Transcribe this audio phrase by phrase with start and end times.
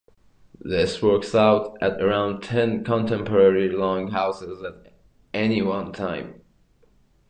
[0.61, 4.95] This works out at around ten contemporary long houses at
[5.31, 6.41] any one time.